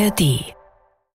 [0.00, 0.54] ARD.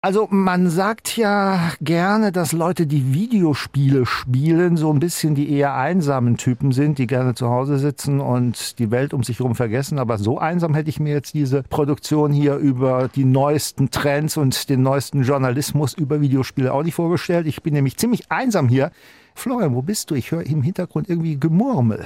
[0.01, 5.73] Also man sagt ja gerne, dass Leute, die Videospiele spielen, so ein bisschen die eher
[5.73, 9.97] einsamen Typen sind, die gerne zu Hause sitzen und die Welt um sich herum vergessen.
[9.97, 14.69] Aber so einsam hätte ich mir jetzt diese Produktion hier über die neuesten Trends und
[14.69, 17.47] den neuesten Journalismus über Videospiele auch nicht vorgestellt.
[17.47, 18.91] Ich bin nämlich ziemlich einsam hier.
[19.33, 20.15] Florian, wo bist du?
[20.15, 22.05] Ich höre im Hintergrund irgendwie Gemurmel.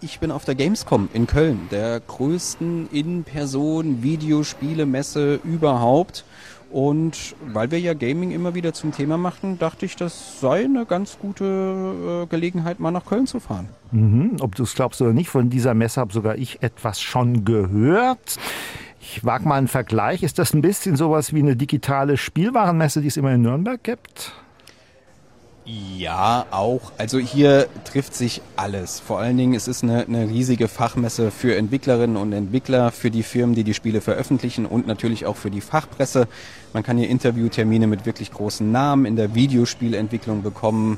[0.00, 6.24] Ich bin auf der Gamescom in Köln, der größten In-Person-Videospielemesse überhaupt.
[6.70, 10.86] Und weil wir ja Gaming immer wieder zum Thema machen, dachte ich, das sei eine
[10.86, 13.70] ganz gute äh, Gelegenheit, mal nach Köln zu fahren.
[13.90, 17.44] Mhm, ob du es glaubst oder nicht, von dieser Messe habe sogar ich etwas schon
[17.44, 18.36] gehört.
[19.00, 20.22] Ich wage mal einen Vergleich.
[20.22, 24.32] Ist das ein bisschen sowas wie eine digitale Spielwarenmesse, die es immer in Nürnberg gibt?
[25.70, 26.92] Ja, auch.
[26.96, 29.00] Also hier trifft sich alles.
[29.00, 33.22] Vor allen Dingen, es ist eine, eine riesige Fachmesse für Entwicklerinnen und Entwickler, für die
[33.22, 36.26] Firmen, die die Spiele veröffentlichen und natürlich auch für die Fachpresse.
[36.72, 40.96] Man kann hier Interviewtermine mit wirklich großen Namen in der Videospielentwicklung bekommen,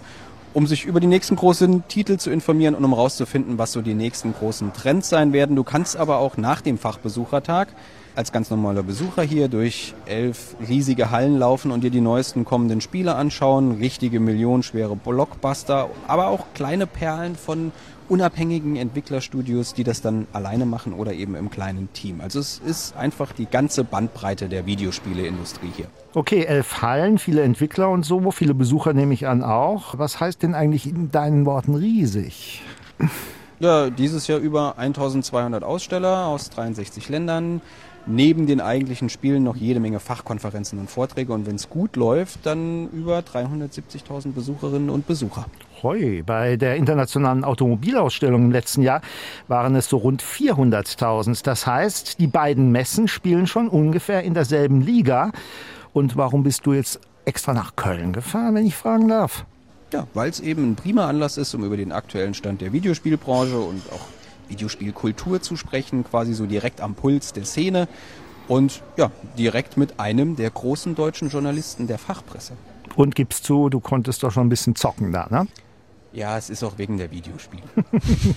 [0.54, 3.94] um sich über die nächsten großen Titel zu informieren und um herauszufinden, was so die
[3.94, 5.56] nächsten großen Trends sein werden.
[5.56, 7.74] Du kannst aber auch nach dem Fachbesuchertag
[8.16, 12.80] als ganz normaler Besucher hier durch elf riesige Hallen laufen und dir die neuesten kommenden
[12.80, 13.78] Spiele anschauen.
[13.78, 17.72] Richtige millionenschwere Blockbuster, aber auch kleine Perlen von
[18.10, 22.20] unabhängigen Entwicklerstudios, die das dann alleine machen oder eben im kleinen Team.
[22.20, 25.86] Also es ist einfach die ganze Bandbreite der Videospieleindustrie hier.
[26.12, 29.96] Okay, elf Hallen, viele Entwickler und so, viele Besucher nehme ich an auch.
[29.96, 32.62] Was heißt denn eigentlich in deinen Worten riesig?
[33.60, 37.60] Ja, dieses Jahr über 1200 Aussteller aus 63 Ländern
[38.06, 42.46] neben den eigentlichen Spielen noch jede Menge Fachkonferenzen und Vorträge und wenn es gut läuft,
[42.46, 45.46] dann über 370.000 Besucherinnen und Besucher.
[45.82, 49.00] Hoi, bei der internationalen Automobilausstellung im letzten Jahr
[49.48, 51.42] waren es so rund 400.000.
[51.44, 55.32] Das heißt, die beiden Messen spielen schon ungefähr in derselben Liga.
[55.92, 59.44] Und warum bist du jetzt extra nach Köln gefahren, wenn ich fragen darf?
[59.92, 63.58] Ja, weil es eben ein prima Anlass ist, um über den aktuellen Stand der Videospielbranche
[63.58, 64.06] und auch
[64.50, 67.88] Videospielkultur zu sprechen, quasi so direkt am Puls der Szene
[68.48, 72.54] und ja, direkt mit einem der großen deutschen Journalisten der Fachpresse.
[72.96, 75.46] Und gibst zu, du konntest doch schon ein bisschen zocken da, ne?
[76.12, 77.62] Ja, es ist auch wegen der Videospiele.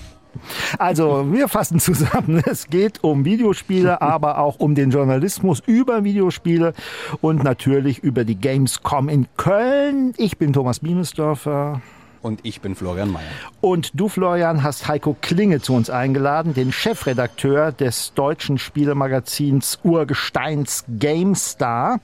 [0.80, 2.42] Also, wir fassen zusammen.
[2.46, 6.74] Es geht um Videospiele, aber auch um den Journalismus über Videospiele
[7.22, 10.14] und natürlich über die Gamescom in Köln.
[10.18, 11.82] Ich bin Thomas Biemesdörfer.
[12.24, 13.28] Und ich bin Florian Mayer.
[13.60, 20.86] Und du, Florian, hast Heiko Klinge zu uns eingeladen, den Chefredakteur des deutschen Spielemagazins Urgesteins
[20.88, 22.00] GameStar,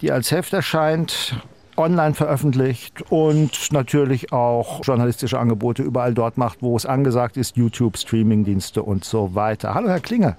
[0.00, 1.34] die als Heft erscheint
[1.76, 7.98] online veröffentlicht und natürlich auch journalistische Angebote überall dort macht, wo es angesagt ist, YouTube,
[7.98, 9.74] Streamingdienste und so weiter.
[9.74, 10.36] Hallo, Herr Klinge.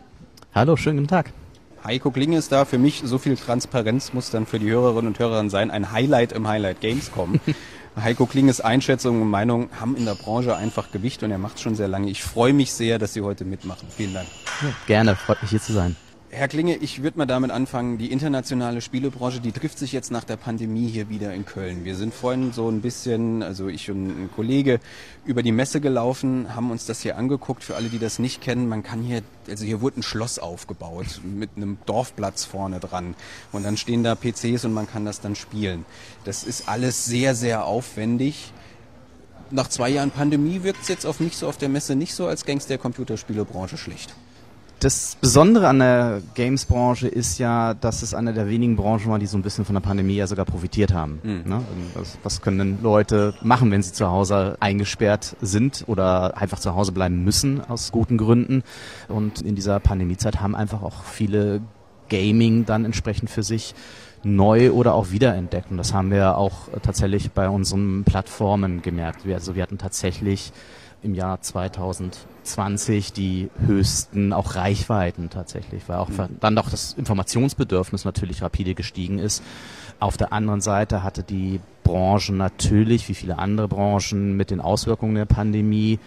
[0.56, 1.32] Hallo, schönen guten Tag.
[1.84, 2.66] Heiko Klinge ist da.
[2.66, 5.72] Für mich so viel Transparenz muss dann für die Hörerinnen und Hörer sein.
[5.72, 7.40] Ein Highlight im Highlight Gamescom.
[7.96, 11.76] Heiko Klinges Einschätzung und Meinung haben in der Branche einfach Gewicht und er macht schon
[11.76, 12.10] sehr lange.
[12.10, 13.88] Ich freue mich sehr, dass Sie heute mitmachen.
[13.96, 14.28] Vielen Dank.
[14.62, 15.96] Ja, gerne, freut mich hier zu sein.
[16.32, 17.98] Herr Klinge, ich würde mal damit anfangen.
[17.98, 21.86] Die internationale Spielebranche, die trifft sich jetzt nach der Pandemie hier wieder in Köln.
[21.86, 24.80] Wir sind vorhin so ein bisschen, also ich und ein Kollege,
[25.26, 27.64] über die Messe gelaufen, haben uns das hier angeguckt.
[27.64, 31.20] Für alle, die das nicht kennen, man kann hier, also hier wurde ein Schloss aufgebaut
[31.24, 33.16] mit einem Dorfplatz vorne dran.
[33.52, 35.84] Und dann stehen da PCs und man kann das dann spielen.
[36.26, 38.54] Das ist alles sehr, sehr aufwendig
[39.52, 42.28] nach zwei Jahren Pandemie wirkt es jetzt auf mich so auf der Messe nicht so,
[42.28, 44.14] als gäng's der Computerspielebranche schlecht.
[44.80, 49.26] Das Besondere an der Games-Branche ist ja, dass es eine der wenigen Branchen war, die
[49.26, 51.20] so ein bisschen von der Pandemie ja sogar profitiert haben.
[51.22, 51.44] Mhm.
[51.46, 51.62] Ne?
[51.96, 56.76] Was, was, können denn Leute machen, wenn sie zu Hause eingesperrt sind oder einfach zu
[56.76, 58.64] Hause bleiben müssen aus guten Gründen?
[59.10, 61.60] Und in dieser Pandemiezeit haben einfach auch viele
[62.08, 63.76] Gaming dann entsprechend für sich
[64.24, 65.72] neu oder auch wiederentdeckt.
[65.72, 69.26] Und das haben wir auch tatsächlich bei unseren Plattformen gemerkt.
[69.26, 70.54] Wir, also wir hatten tatsächlich
[71.02, 76.38] im Jahr 2020 die höchsten auch Reichweiten tatsächlich, weil auch mhm.
[76.40, 79.44] dann doch das Informationsbedürfnis natürlich rapide gestiegen ist.
[80.00, 85.16] Auf der anderen Seite hatte die Branche natürlich, wie viele andere Branchen, mit den Auswirkungen
[85.16, 86.00] der Pandemie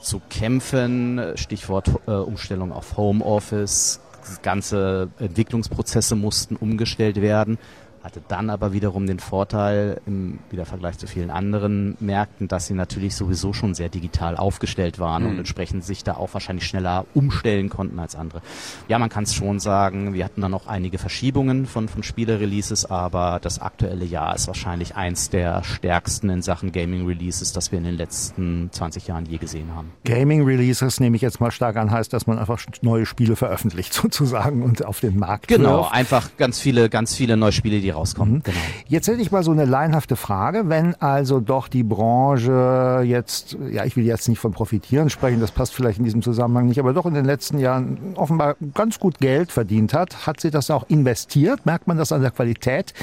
[0.00, 1.20] zu kämpfen.
[1.34, 4.00] Stichwort äh, Umstellung auf Homeoffice.
[4.42, 7.58] Ganze Entwicklungsprozesse mussten umgestellt werden
[8.02, 13.14] hatte dann aber wiederum den Vorteil im Wiedervergleich zu vielen anderen Märkten, dass sie natürlich
[13.16, 15.30] sowieso schon sehr digital aufgestellt waren mhm.
[15.30, 18.40] und entsprechend sich da auch wahrscheinlich schneller umstellen konnten als andere.
[18.88, 22.86] Ja, man kann es schon sagen, wir hatten dann noch einige Verschiebungen von, von Spiele-Releases,
[22.86, 27.84] aber das aktuelle Jahr ist wahrscheinlich eins der stärksten in Sachen Gaming-Releases, das wir in
[27.84, 29.92] den letzten 20 Jahren je gesehen haben.
[30.04, 34.62] Gaming-Releases nehme ich jetzt mal stark an, heißt, dass man einfach neue Spiele veröffentlicht sozusagen
[34.62, 35.94] und auf den Markt Genau, wirft.
[35.94, 38.34] einfach ganz viele, ganz viele neue Spiele, die rauskommen.
[38.34, 38.42] Mhm.
[38.42, 38.58] Genau.
[38.86, 43.84] Jetzt hätte ich mal so eine leinhafte Frage, wenn also doch die Branche jetzt, ja,
[43.84, 46.92] ich will jetzt nicht von profitieren sprechen, das passt vielleicht in diesem Zusammenhang nicht, aber
[46.92, 50.84] doch in den letzten Jahren offenbar ganz gut Geld verdient hat, hat sie das auch
[50.88, 51.66] investiert?
[51.66, 52.94] Merkt man das an der Qualität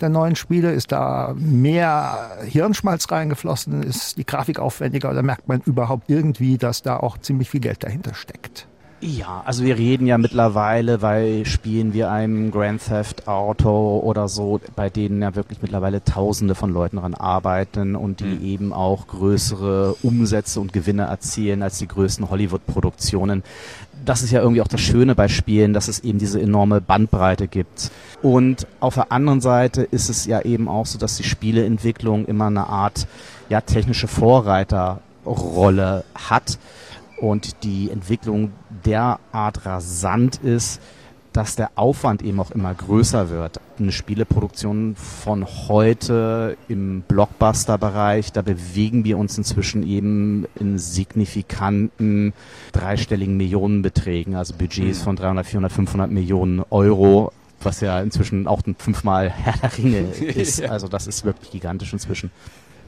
[0.00, 0.72] der neuen Spiele?
[0.72, 3.82] Ist da mehr Hirnschmalz reingeflossen?
[3.82, 7.82] Ist die Grafik aufwendiger oder merkt man überhaupt irgendwie, dass da auch ziemlich viel Geld
[7.82, 8.66] dahinter steckt?
[9.06, 14.62] Ja, also wir reden ja mittlerweile bei Spielen wie einem Grand Theft Auto oder so,
[14.76, 18.42] bei denen ja wirklich mittlerweile Tausende von Leuten daran arbeiten und die mhm.
[18.42, 23.42] eben auch größere Umsätze und Gewinne erzielen als die größten Hollywood-Produktionen.
[24.06, 27.46] Das ist ja irgendwie auch das Schöne bei Spielen, dass es eben diese enorme Bandbreite
[27.46, 27.90] gibt.
[28.22, 32.46] Und auf der anderen Seite ist es ja eben auch so, dass die Spieleentwicklung immer
[32.46, 33.06] eine Art
[33.50, 36.58] ja technische Vorreiterrolle hat
[37.24, 38.52] und die Entwicklung
[38.84, 40.78] derart rasant ist,
[41.32, 43.60] dass der Aufwand eben auch immer größer wird.
[43.78, 52.34] Eine Spieleproduktion von heute im Blockbuster-Bereich, da bewegen wir uns inzwischen eben in signifikanten
[52.72, 55.04] dreistelligen Millionenbeträgen, also Budgets mhm.
[55.04, 57.32] von 300, 400, 500 Millionen Euro,
[57.62, 60.62] was ja inzwischen auch ein fünfmal Herr der Ringe ist.
[60.62, 62.30] Also das ist wirklich gigantisch inzwischen.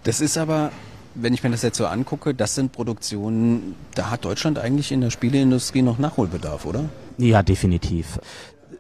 [0.05, 0.71] Das ist aber
[1.17, 5.01] wenn ich mir das jetzt so angucke, das sind Produktionen, da hat Deutschland eigentlich in
[5.01, 6.85] der Spieleindustrie noch Nachholbedarf, oder?
[7.19, 8.21] Ja, definitiv.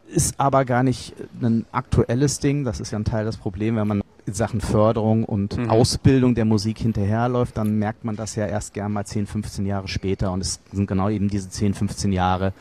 [0.08, 2.64] Ist aber gar nicht ein aktuelles Ding.
[2.64, 5.70] Das ist ja ein Teil des Problems, wenn man in Sachen Förderung und mhm.
[5.70, 9.88] Ausbildung der Musik hinterherläuft, dann merkt man das ja erst gern mal 10, 15 Jahre
[9.88, 10.32] später.
[10.32, 12.52] Und es sind genau eben diese 10, 15 Jahre,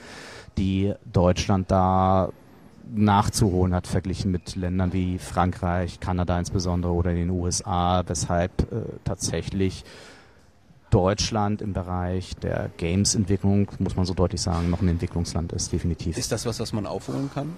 [0.58, 2.30] die Deutschland da
[2.94, 9.84] nachzuholen hat, verglichen mit Ländern wie Frankreich, Kanada insbesondere oder den USA, weshalb äh, tatsächlich
[10.90, 16.18] Deutschland im Bereich der Games-Entwicklung, muss man so deutlich sagen, noch ein Entwicklungsland ist, definitiv.
[16.18, 17.56] Ist das was, was man aufholen kann?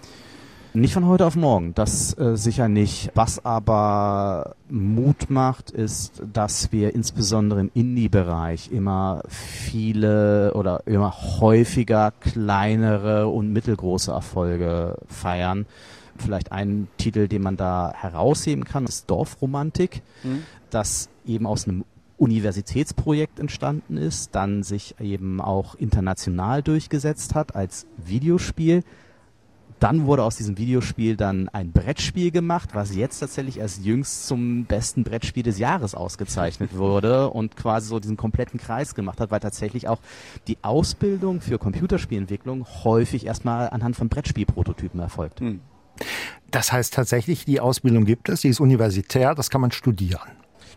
[0.74, 3.12] Nicht von heute auf morgen, das äh, sicher nicht.
[3.16, 12.12] Was aber Mut macht, ist, dass wir insbesondere im Indie-Bereich immer viele oder immer häufiger
[12.20, 15.66] kleinere und mittelgroße Erfolge feiern.
[16.18, 20.44] Vielleicht ein Titel, den man da herausheben kann, ist Dorfromantik, mhm.
[20.70, 21.86] das eben aus einem
[22.18, 28.84] Universitätsprojekt entstanden ist, dann sich eben auch international durchgesetzt hat als Videospiel
[29.80, 34.66] dann wurde aus diesem Videospiel dann ein Brettspiel gemacht, was jetzt tatsächlich erst jüngst zum
[34.66, 39.40] besten Brettspiel des Jahres ausgezeichnet wurde und quasi so diesen kompletten Kreis gemacht hat, weil
[39.40, 40.00] tatsächlich auch
[40.48, 45.42] die Ausbildung für Computerspielentwicklung häufig erstmal anhand von Brettspielprototypen erfolgt.
[45.42, 45.60] Hm.
[46.52, 50.30] Das heißt tatsächlich, die Ausbildung gibt es, die ist universitär, das kann man studieren.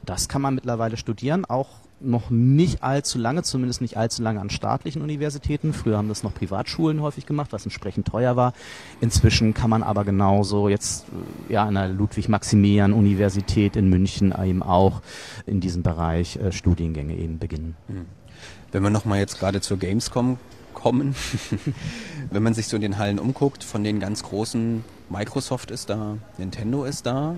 [0.04, 1.68] Das kann man mittlerweile studieren, auch
[2.00, 5.72] noch nicht allzu lange, zumindest nicht allzu lange an staatlichen Universitäten.
[5.72, 8.52] Früher haben das noch Privatschulen häufig gemacht, was entsprechend teuer war.
[9.00, 11.06] Inzwischen kann man aber genauso jetzt
[11.48, 15.02] äh, ja an der Ludwig-Maximilian-Universität in München eben auch
[15.46, 17.76] in diesem Bereich äh, Studiengänge eben beginnen.
[17.88, 18.06] Hm.
[18.72, 20.38] Wenn wir nochmal jetzt gerade zur Gamescom
[20.74, 21.14] kommen,
[22.30, 26.16] wenn man sich so in den Hallen umguckt, von den ganz großen, Microsoft ist da,
[26.38, 27.34] Nintendo ist da,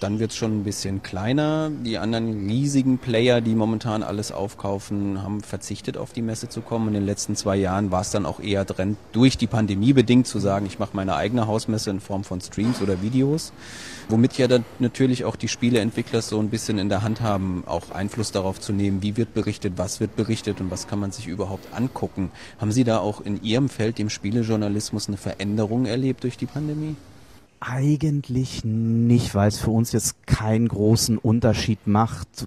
[0.00, 1.70] dann wird es schon ein bisschen kleiner.
[1.70, 6.88] Die anderen riesigen Player, die momentan alles aufkaufen, haben verzichtet auf die Messe zu kommen.
[6.88, 10.26] In den letzten zwei Jahren war es dann auch eher drin, durch die Pandemie bedingt
[10.26, 13.52] zu sagen, ich mache meine eigene Hausmesse in Form von Streams oder Videos.
[14.08, 17.90] Womit ja dann natürlich auch die Spieleentwickler so ein bisschen in der Hand haben, auch
[17.90, 21.26] Einfluss darauf zu nehmen, wie wird berichtet, was wird berichtet und was kann man sich
[21.26, 22.30] überhaupt angucken.
[22.60, 26.96] Haben Sie da auch in Ihrem Feld, dem Spielejournalismus, eine Veränderung erlebt durch die Pandemie?
[27.66, 32.46] Eigentlich nicht, weil es für uns jetzt keinen großen Unterschied macht,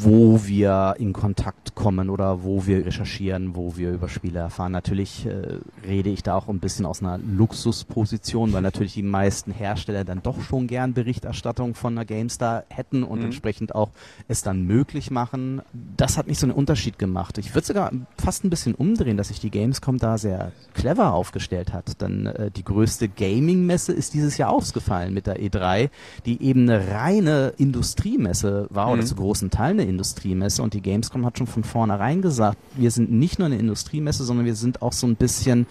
[0.00, 4.72] wo wir in Kontakt kommen oder wo wir recherchieren, wo wir über Spiele erfahren.
[4.72, 9.52] Natürlich äh, rede ich da auch ein bisschen aus einer Luxusposition, weil natürlich die meisten
[9.52, 13.26] Hersteller dann doch schon gern Berichterstattung von einer GameStar hätten und mhm.
[13.26, 13.90] entsprechend auch
[14.26, 15.62] es dann möglich machen.
[15.96, 17.38] Das hat nicht so einen Unterschied gemacht.
[17.38, 21.72] Ich würde sogar fast ein bisschen umdrehen, dass sich die Gamescom da sehr clever aufgestellt
[21.72, 22.00] hat.
[22.00, 25.90] Denn äh, die größte Gaming-Messe ist dieses Jahr sehr aufgefallen mit der E3,
[26.26, 29.06] die eben eine reine Industriemesse war oder Mhm.
[29.06, 33.10] zu großen Teilen eine Industriemesse und die Gamescom hat schon von vornherein gesagt, wir sind
[33.10, 35.66] nicht nur eine Industriemesse, sondern wir sind auch so ein bisschen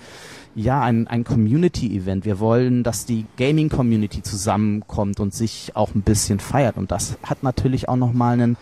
[0.56, 2.26] ja, ein, ein Community-Event.
[2.26, 6.78] Wir wollen, dass die Gaming-Community zusammenkommt und sich auch ein bisschen feiert.
[6.78, 8.58] Und das hat natürlich auch nochmal einen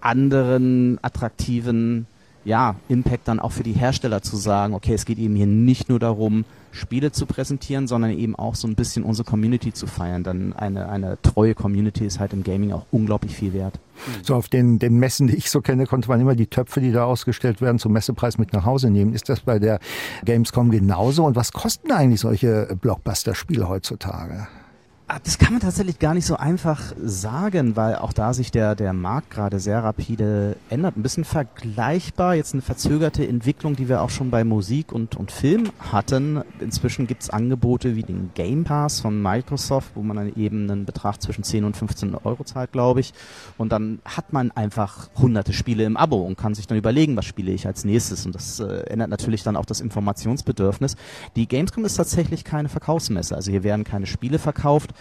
[0.00, 2.06] anderen, attraktiven
[2.48, 5.90] ja, Impact dann auch für die Hersteller zu sagen, okay, es geht eben hier nicht
[5.90, 10.24] nur darum, Spiele zu präsentieren, sondern eben auch so ein bisschen unsere Community zu feiern.
[10.24, 13.78] Dann eine, eine treue Community ist halt im Gaming auch unglaublich viel wert.
[14.22, 16.90] So auf den, den Messen, die ich so kenne, konnte man immer die Töpfe, die
[16.92, 19.12] da ausgestellt werden, zum Messepreis mit nach Hause nehmen.
[19.12, 19.78] Ist das bei der
[20.24, 21.24] Gamescom genauso?
[21.24, 24.48] Und was kosten eigentlich solche Blockbuster-Spiele heutzutage?
[25.10, 28.74] Ah, Das kann man tatsächlich gar nicht so einfach sagen, weil auch da sich der,
[28.74, 30.98] der Markt gerade sehr rapide ändert.
[30.98, 35.32] Ein bisschen vergleichbar, jetzt eine verzögerte Entwicklung, die wir auch schon bei Musik und, und
[35.32, 36.42] Film hatten.
[36.60, 41.22] Inzwischen gibt's Angebote wie den Game Pass von Microsoft, wo man dann eben einen Betrag
[41.22, 43.14] zwischen 10 und 15 Euro zahlt, glaube ich.
[43.56, 47.24] Und dann hat man einfach hunderte Spiele im Abo und kann sich dann überlegen, was
[47.24, 48.26] spiele ich als nächstes.
[48.26, 50.96] Und das äh, ändert natürlich dann auch das Informationsbedürfnis.
[51.34, 53.34] Die Gamescom ist tatsächlich keine Verkaufsmesse.
[53.34, 54.92] Also hier werden keine Spiele verkauft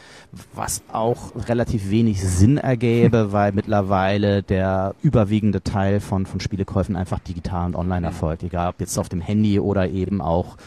[0.54, 7.20] was auch relativ wenig Sinn ergäbe, weil mittlerweile der überwiegende Teil von, von Spielekäufen einfach
[7.20, 10.58] digital und online erfolgt, egal ob jetzt auf dem Handy oder eben auch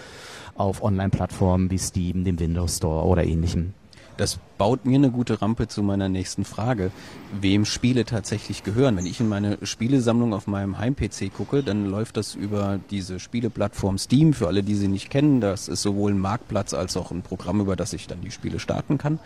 [0.54, 3.75] auf Online-Plattformen wie Steam, dem Windows Store oder ähnlichem.
[4.17, 6.90] Das baut mir eine gute Rampe zu meiner nächsten Frage,
[7.40, 8.97] wem Spiele tatsächlich gehören.
[8.97, 13.97] Wenn ich in meine Spielesammlung auf meinem Heim-PC gucke, dann läuft das über diese Spieleplattform
[13.97, 14.35] Steam.
[14.35, 17.61] Für alle, die sie nicht kennen, das ist sowohl ein Marktplatz als auch ein Programm,
[17.61, 19.19] über das ich dann die Spiele starten kann.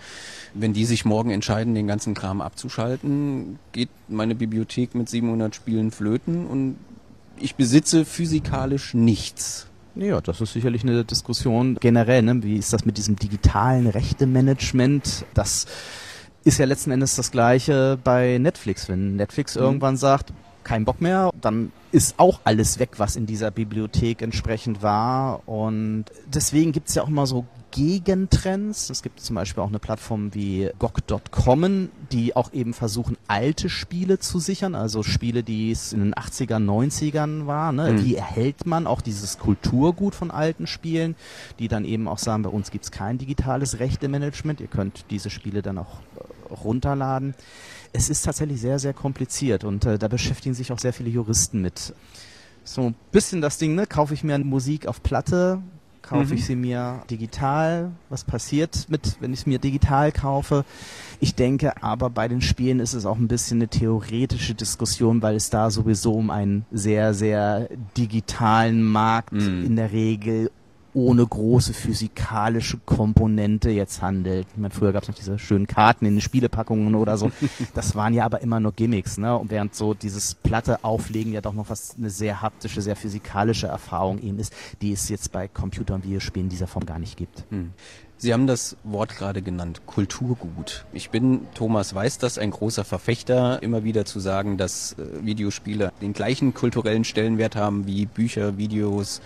[0.55, 5.91] Wenn die sich morgen entscheiden, den ganzen Kram abzuschalten, geht meine Bibliothek mit 700 Spielen
[5.91, 6.77] flöten und
[7.41, 9.67] ich besitze physikalisch nichts.
[9.97, 12.23] Ja, das ist sicherlich eine Diskussion generell.
[12.23, 12.43] Ne?
[12.43, 15.25] Wie ist das mit diesem digitalen Rechtemanagement?
[15.35, 15.67] Das
[16.43, 18.89] ist ja letzten Endes das Gleiche bei Netflix.
[18.89, 20.33] Wenn Netflix irgendwann sagt,
[20.65, 25.49] kein Bock mehr, dann ist auch alles weg, was in dieser Bibliothek entsprechend war.
[25.49, 28.89] Und deswegen gibt's ja auch immer so Gegentrends.
[28.89, 34.21] Es gibt zum Beispiel auch eine Plattform wie GOG.com, die auch eben versuchen, alte Spiele
[34.21, 37.75] zu sichern, also Spiele, die es in den 80ern, 90ern waren.
[37.75, 37.93] Ne?
[37.93, 38.05] Mhm.
[38.05, 41.17] Die erhält man, auch dieses Kulturgut von alten Spielen,
[41.59, 45.61] die dann eben auch sagen, bei uns gibt's kein digitales Rechtemanagement, ihr könnt diese Spiele
[45.61, 47.35] dann auch äh, runterladen.
[47.97, 51.63] Es ist tatsächlich sehr, sehr kompliziert und äh, da beschäftigen sich auch sehr viele Juristen
[51.63, 51.95] mit.
[52.65, 53.87] So ein bisschen das Ding, ne?
[53.87, 55.63] Kaufe ich mir Musik auf Platte,
[56.03, 56.33] kaufe Mhm.
[56.35, 57.93] ich sie mir digital?
[58.09, 60.65] Was passiert mit, wenn ich es mir digital kaufe?
[61.21, 65.37] Ich denke aber bei den Spielen ist es auch ein bisschen eine theoretische Diskussion, weil
[65.37, 69.65] es da sowieso um einen sehr, sehr digitalen Markt Mhm.
[69.67, 70.51] in der Regel
[70.95, 74.47] ohne große physikalische Komponente jetzt handelt.
[74.53, 77.31] Ich meine, früher gab es noch diese schönen Karten in den Spielepackungen oder so.
[77.75, 79.37] Das waren ja aber immer nur Gimmicks, ne?
[79.37, 83.67] Und während so dieses Platte auflegen ja doch noch was eine sehr haptische, sehr physikalische
[83.67, 87.45] Erfahrung eben ist, die es jetzt bei Computer- und Videospielen dieser Form gar nicht gibt.
[87.51, 87.73] Hm.
[88.17, 90.87] Sie haben das Wort gerade genannt, Kulturgut.
[90.93, 95.93] Ich bin, Thomas weiß das, ein großer Verfechter, immer wieder zu sagen, dass äh, Videospiele
[96.01, 99.21] den gleichen kulturellen Stellenwert haben wie Bücher, Videos,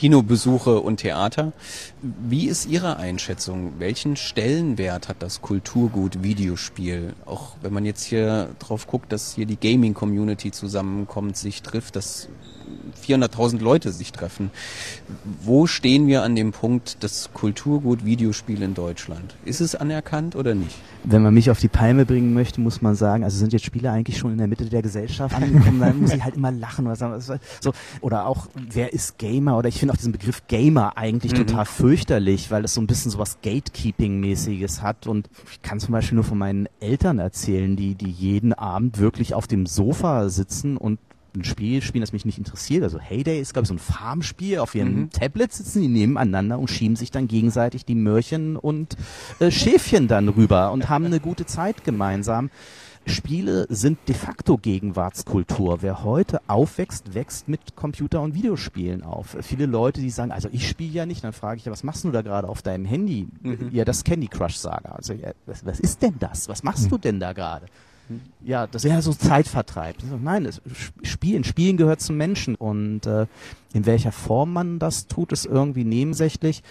[0.00, 1.52] Kinobesuche und Theater.
[2.00, 3.74] Wie ist Ihre Einschätzung?
[3.76, 7.12] Welchen Stellenwert hat das Kulturgut Videospiel?
[7.26, 12.30] Auch wenn man jetzt hier drauf guckt, dass hier die Gaming-Community zusammenkommt, sich trifft, dass
[13.06, 14.50] 400.000 Leute sich treffen.
[15.42, 19.34] Wo stehen wir an dem Punkt des Kulturgut Videospiel in Deutschland?
[19.44, 20.76] Ist es anerkannt oder nicht?
[21.04, 23.90] Wenn man mich auf die Palme bringen möchte, muss man sagen, also sind jetzt Spiele
[23.90, 27.20] eigentlich schon in der Mitte der Gesellschaft angekommen, dann muss ich halt immer lachen oder
[27.20, 29.58] so, oder auch, wer ist Gamer?
[29.58, 31.46] Oder ich finde auch diesen Begriff Gamer eigentlich Mhm.
[31.46, 35.92] total fürchterlich, weil es so ein bisschen so was Gatekeeping-mäßiges hat und ich kann zum
[35.92, 40.76] Beispiel nur von meinen Eltern erzählen, die, die jeden Abend wirklich auf dem Sofa sitzen
[40.76, 40.98] und
[41.36, 42.82] ein Spiel spielen, das mich nicht interessiert.
[42.82, 44.58] Also Heyday ist, glaube ich, so ein Farmspiel.
[44.58, 45.10] Auf ihren Mhm.
[45.10, 48.96] Tablets sitzen die nebeneinander und schieben sich dann gegenseitig die Möhrchen und
[49.38, 52.50] äh, Schäfchen dann rüber und haben eine gute Zeit gemeinsam.
[53.06, 55.82] Spiele sind de facto Gegenwartskultur.
[55.82, 59.36] Wer heute aufwächst, wächst mit Computer- und Videospielen auf.
[59.40, 62.04] Viele Leute, die sagen, also ich spiele ja nicht, dann frage ich ja, was machst
[62.04, 63.26] du da gerade auf deinem Handy?
[63.42, 63.70] Mhm.
[63.72, 64.90] Ja, das Candy Crush Saga.
[64.92, 66.48] Also ja, was, was ist denn das?
[66.48, 67.66] Was machst du denn da gerade?
[68.44, 69.96] Ja, das ist ja so Zeitvertreib.
[69.98, 70.60] Ich so, Nein, das
[71.02, 73.26] Spielen, Spielen gehört zum Menschen und äh,
[73.72, 76.62] in welcher Form man das tut, ist irgendwie nebensächlich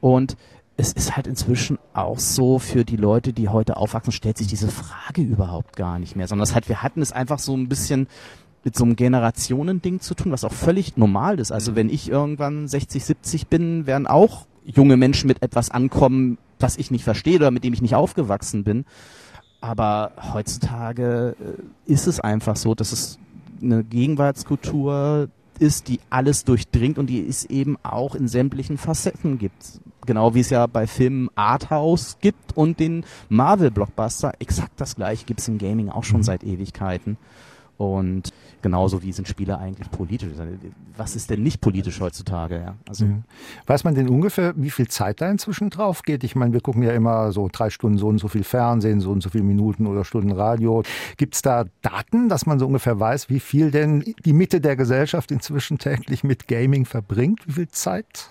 [0.00, 0.36] und
[0.80, 4.68] es ist halt inzwischen auch so für die Leute, die heute aufwachsen, stellt sich diese
[4.68, 8.06] Frage überhaupt gar nicht mehr, sondern das halt, wir hatten es einfach so ein bisschen
[8.62, 11.50] mit so einem Generationending zu tun, was auch völlig normal ist.
[11.50, 16.76] Also wenn ich irgendwann 60, 70 bin, werden auch junge Menschen mit etwas ankommen, das
[16.76, 18.84] ich nicht verstehe oder mit dem ich nicht aufgewachsen bin.
[19.60, 23.18] Aber heutzutage äh, ist es einfach so, dass es
[23.60, 29.80] eine Gegenwartskultur ist, die alles durchdringt und die es eben auch in sämtlichen Facetten gibt.
[30.08, 34.32] Genau wie es ja bei Filmen Arthouse gibt und den Marvel-Blockbuster.
[34.38, 36.22] Exakt das gleiche gibt es im Gaming auch schon mhm.
[36.24, 37.18] seit Ewigkeiten.
[37.76, 40.30] Und genauso wie sind Spiele eigentlich politisch?
[40.96, 42.54] Was ist denn nicht politisch heutzutage?
[42.54, 42.74] Ja?
[42.88, 43.24] Also mhm.
[43.66, 46.24] Weiß man denn ungefähr, wie viel Zeit da inzwischen drauf geht?
[46.24, 49.10] Ich meine, wir gucken ja immer so drei Stunden so und so viel Fernsehen, so
[49.10, 50.84] und so viele Minuten oder Stunden Radio.
[51.18, 54.74] Gibt es da Daten, dass man so ungefähr weiß, wie viel denn die Mitte der
[54.74, 57.46] Gesellschaft inzwischen täglich mit Gaming verbringt?
[57.46, 58.30] Wie viel Zeit?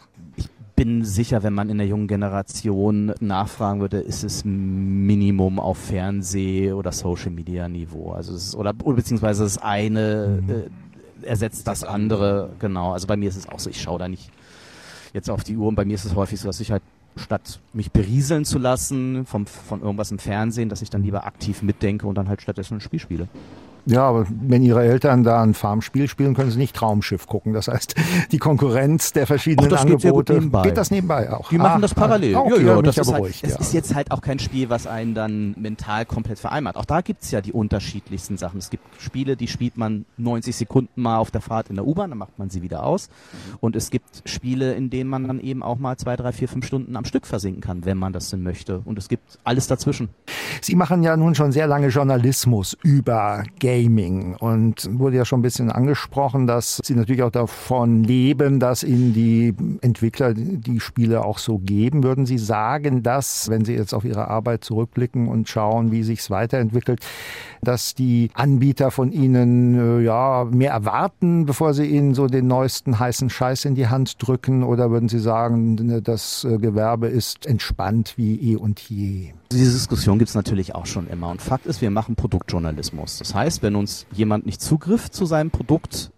[0.79, 5.79] Ich bin sicher, wenn man in der jungen Generation nachfragen würde, ist es Minimum auf
[5.79, 8.12] Fernseh- oder Social-Media-Niveau.
[8.12, 10.50] Also es ist, oder, oder beziehungsweise das eine mhm.
[10.51, 12.51] äh, ersetzt das andere.
[12.60, 12.91] Genau.
[12.93, 14.29] Also bei mir ist es auch so, ich schaue da nicht
[15.13, 16.84] jetzt auf die Uhr und bei mir ist es häufig so, dass ich halt
[17.15, 21.63] statt mich berieseln zu lassen vom, von irgendwas im Fernsehen, dass ich dann lieber aktiv
[21.63, 23.27] mitdenke und dann halt stattdessen ein Spiel spiele.
[23.88, 27.53] Ja, aber wenn Ihre Eltern da ein Farmspiel spielen, können Sie nicht Traumschiff gucken.
[27.53, 27.96] Das heißt,
[28.32, 30.39] die Konkurrenz der verschiedenen Ach, Angebote.
[30.39, 31.50] Geht, geht, das nebenbei auch?
[31.50, 32.36] Die machen ah, das parallel.
[32.36, 33.60] Ah, okay, ja, ja, das ist, halt, beruhigt, es ja.
[33.60, 36.75] ist jetzt halt auch kein Spiel, was einen dann mental komplett vereinbart.
[36.75, 38.58] Auch da gibt's ja die unterschiedlichsten Sachen.
[38.58, 42.10] Es gibt Spiele, die spielt man 90 Sekunden mal auf der Fahrt in der U-Bahn,
[42.10, 43.10] dann macht man sie wieder aus.
[43.62, 46.65] Und es gibt Spiele, in denen man dann eben auch mal zwei, drei, vier, fünf
[46.65, 48.82] Stunden am Stück versinken kann, wenn man das denn möchte.
[48.84, 50.10] Und es gibt alles dazwischen.
[50.62, 53.44] Sie machen ja nun schon sehr lange Journalismus über
[53.77, 58.84] Gaming und wurde ja schon ein bisschen angesprochen, dass Sie natürlich auch davon leben, dass
[58.84, 62.03] Ihnen die Entwickler die Spiele auch so geben.
[62.03, 66.19] Würden Sie sagen, dass, wenn Sie jetzt auf Ihre Arbeit zurückblicken und schauen, wie sich
[66.19, 67.05] es weiterentwickelt,
[67.62, 73.00] dass die Anbieter von Ihnen äh, ja mehr erwarten, bevor sie Ihnen so den neuesten
[73.00, 74.63] heißen Scheiß in die Hand drücken?
[74.63, 79.34] Oder würden Sie sagen, das äh, Gewerbe ist entspannt wie eh und je?
[79.51, 81.29] Diese Diskussion gibt es natürlich auch schon immer.
[81.29, 83.19] Und Fakt ist, wir machen Produktjournalismus.
[83.19, 86.12] Das heißt, wenn uns jemand nicht Zugriff zu seinem Produkt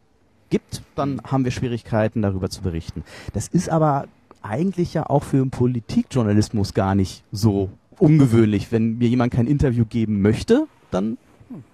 [0.52, 3.04] gibt, dann haben wir Schwierigkeiten, darüber zu berichten.
[3.34, 4.08] Das ist aber
[4.44, 8.72] eigentlich ja auch für den Politikjournalismus gar nicht so ungewöhnlich.
[8.72, 11.18] Wenn mir jemand kein Interview geben möchte, dann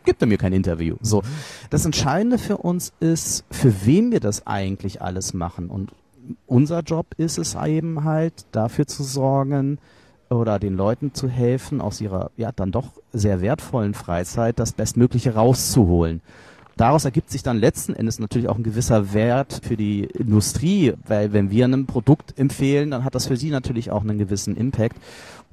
[0.05, 0.95] gibt er mir kein Interview.
[1.01, 1.23] So.
[1.69, 5.69] Das Entscheidende für uns ist, für wen wir das eigentlich alles machen.
[5.69, 5.91] Und
[6.47, 9.77] unser Job ist es eben halt, dafür zu sorgen,
[10.29, 15.35] oder den Leuten zu helfen, aus ihrer ja dann doch sehr wertvollen Freizeit das Bestmögliche
[15.35, 16.21] rauszuholen.
[16.77, 21.31] Daraus ergibt sich dann letzten Endes natürlich auch ein gewisser Wert für die Industrie, weil
[21.31, 24.97] wenn wir ein Produkt empfehlen, dann hat das für sie natürlich auch einen gewissen Impact.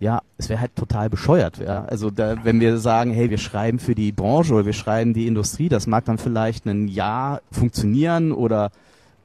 [0.00, 1.58] Ja, es wäre halt total bescheuert.
[1.58, 1.84] Ja.
[1.84, 5.28] Also da, wenn wir sagen, hey, wir schreiben für die Branche oder wir schreiben die
[5.28, 8.72] Industrie, das mag dann vielleicht ein Jahr funktionieren oder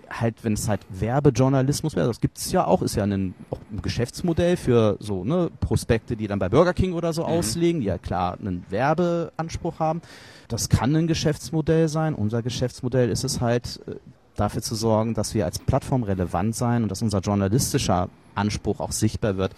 [0.10, 3.60] halt, wenn es halt Werbejournalismus wäre, das gibt es ja auch, ist ja ein, auch
[3.72, 7.30] ein Geschäftsmodell für so ne, Prospekte, die dann bei Burger King oder so mhm.
[7.30, 10.02] auslegen, die ja klar einen Werbeanspruch haben.
[10.48, 12.16] Das kann ein Geschäftsmodell sein.
[12.16, 13.96] Unser Geschäftsmodell ist es halt, äh,
[14.38, 18.92] dafür zu sorgen, dass wir als Plattform relevant sein und dass unser journalistischer Anspruch auch
[18.92, 19.54] sichtbar wird.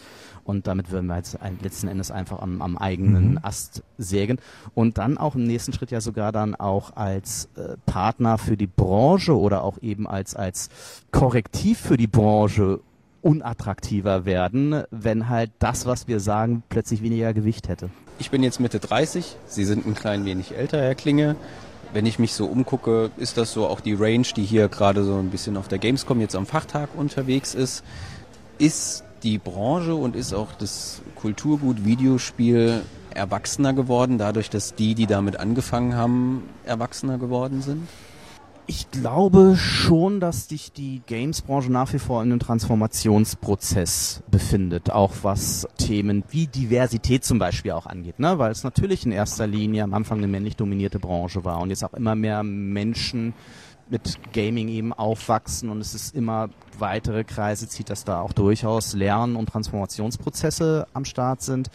[0.50, 3.40] Und damit würden wir jetzt letzten Endes einfach am, am eigenen mhm.
[3.44, 4.40] Ast sägen.
[4.74, 8.66] Und dann auch im nächsten Schritt ja sogar dann auch als äh, Partner für die
[8.66, 10.70] Branche oder auch eben als, als
[11.12, 12.80] Korrektiv für die Branche
[13.22, 17.92] unattraktiver werden, wenn halt das, was wir sagen, plötzlich weniger Gewicht hätte.
[18.18, 21.36] Ich bin jetzt Mitte 30, Sie sind ein klein wenig älter, Herr Klinge.
[21.94, 25.16] Wenn ich mich so umgucke, ist das so auch die Range, die hier gerade so
[25.20, 27.84] ein bisschen auf der Gamescom jetzt am Fachtag unterwegs ist.
[28.58, 32.82] Ist die Branche und ist auch das Kulturgut Videospiel
[33.14, 37.88] erwachsener geworden, dadurch, dass die, die damit angefangen haben, erwachsener geworden sind?
[38.68, 45.12] Ich glaube schon, dass sich die Games-Branche nach wie vor in einem Transformationsprozess befindet, auch
[45.24, 48.38] was Themen wie Diversität zum Beispiel auch angeht, ne?
[48.38, 51.84] weil es natürlich in erster Linie am Anfang eine männlich dominierte Branche war und jetzt
[51.84, 53.34] auch immer mehr Menschen
[53.90, 58.94] mit Gaming eben aufwachsen und es ist immer weitere Kreise zieht, dass da auch durchaus
[58.94, 61.70] Lern- und Transformationsprozesse am Start sind.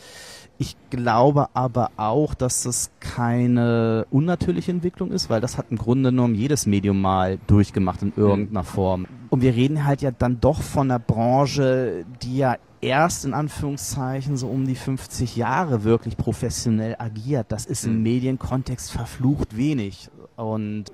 [0.57, 6.11] Ich glaube aber auch, dass das keine unnatürliche Entwicklung ist, weil das hat im Grunde
[6.11, 9.07] genommen jedes Medium mal durchgemacht in irgendeiner Form.
[9.31, 14.37] Und wir reden halt ja dann doch von einer Branche, die ja erst in Anführungszeichen
[14.37, 17.51] so um die 50 Jahre wirklich professionell agiert.
[17.51, 18.03] Das ist im mhm.
[18.03, 20.09] Medienkontext verflucht wenig.
[20.37, 20.85] Und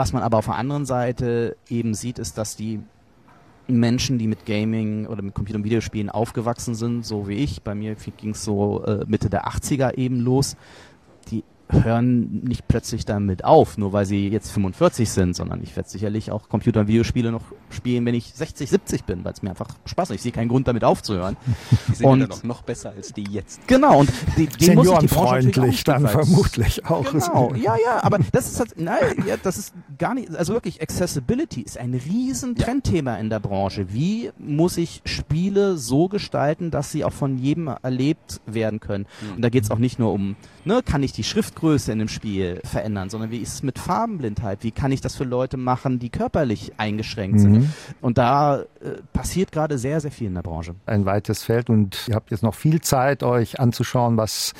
[0.00, 2.80] was man aber auf der anderen Seite eben sieht, ist, dass die
[3.68, 7.74] Menschen, die mit Gaming oder mit Computer- und Videospielen aufgewachsen sind, so wie ich, bei
[7.74, 10.56] mir ging es so äh, Mitte der 80er eben los,
[11.72, 16.30] hören nicht plötzlich damit auf, nur weil sie jetzt 45 sind, sondern ich werde sicherlich
[16.30, 19.68] auch Computer- und Videospiele noch spielen, wenn ich 60, 70 bin, weil es mir einfach
[19.84, 20.16] Spaß macht.
[20.16, 21.36] Ich sehe keinen Grund damit aufzuhören.
[21.88, 23.66] Die sind und, ja noch, noch besser als die jetzt.
[23.66, 27.10] Genau, und die, die Seniorenfreundlich dann vermutlich auch.
[27.10, 30.82] Genau, ja, ja, aber das ist halt, nein, ja, das ist gar nicht, also wirklich
[30.82, 33.92] Accessibility ist ein riesen Trendthema in der Branche.
[33.92, 39.06] Wie muss ich Spiele so gestalten, dass sie auch von jedem erlebt werden können?
[39.20, 39.36] Mhm.
[39.36, 41.24] Und da geht es auch nicht nur um, ne, kann ich die
[41.60, 44.62] Schriftgröße in dem Spiel verändern, sondern wie ist es mit Farbenblindheit?
[44.62, 47.40] Wie kann ich das für Leute machen, die körperlich eingeschränkt mhm.
[47.40, 47.68] sind?
[48.00, 48.64] Und da äh,
[49.12, 50.74] passiert gerade sehr, sehr viel in der Branche.
[50.86, 54.54] Ein weites Feld und ihr habt jetzt noch viel Zeit, euch anzuschauen, was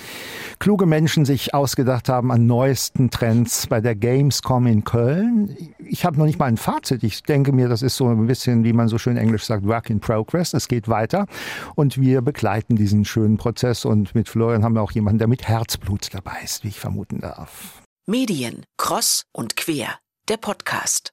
[0.58, 5.56] kluge Menschen sich ausgedacht haben an neuesten Trends bei der Gamescom in Köln.
[5.92, 7.03] Ich habe noch nicht mal ein Fazit.
[7.03, 9.90] Ich denke mir, das ist so ein bisschen, wie man so schön englisch sagt, Work
[9.90, 10.55] in Progress.
[10.55, 11.26] Es geht weiter
[11.74, 15.48] und wir begleiten diesen schönen Prozess und mit Florian haben wir auch jemanden, der mit
[15.48, 17.83] Herzblut dabei ist, wie ich vermuten darf.
[18.07, 19.98] Medien, Cross und Quer,
[20.29, 21.12] der Podcast.